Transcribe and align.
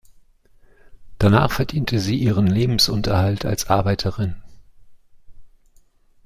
Danach 1.19 1.51
verdiente 1.51 1.99
sie 1.99 2.15
ihren 2.15 2.47
Lebensunterhalt 2.47 3.45
als 3.45 3.69
Arbeiterin. 3.69 4.35